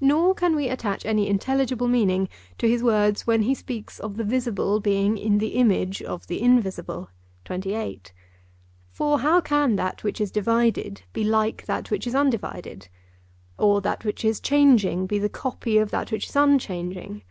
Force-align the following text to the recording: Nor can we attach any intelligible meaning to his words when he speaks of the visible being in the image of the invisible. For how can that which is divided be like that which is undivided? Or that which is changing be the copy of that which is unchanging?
Nor 0.00 0.34
can 0.34 0.56
we 0.56 0.68
attach 0.68 1.06
any 1.06 1.28
intelligible 1.28 1.86
meaning 1.86 2.28
to 2.58 2.68
his 2.68 2.82
words 2.82 3.28
when 3.28 3.42
he 3.42 3.54
speaks 3.54 4.00
of 4.00 4.16
the 4.16 4.24
visible 4.24 4.80
being 4.80 5.16
in 5.16 5.38
the 5.38 5.50
image 5.54 6.02
of 6.02 6.26
the 6.26 6.42
invisible. 6.42 7.10
For 8.90 9.20
how 9.20 9.40
can 9.40 9.76
that 9.76 10.02
which 10.02 10.20
is 10.20 10.32
divided 10.32 11.02
be 11.12 11.22
like 11.22 11.64
that 11.66 11.92
which 11.92 12.08
is 12.08 12.14
undivided? 12.16 12.88
Or 13.56 13.80
that 13.82 14.04
which 14.04 14.24
is 14.24 14.40
changing 14.40 15.06
be 15.06 15.20
the 15.20 15.28
copy 15.28 15.78
of 15.78 15.92
that 15.92 16.10
which 16.10 16.28
is 16.28 16.34
unchanging? 16.34 17.22